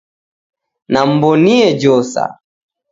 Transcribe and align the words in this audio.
Namw'onie 0.91 1.69
josa 1.81 2.25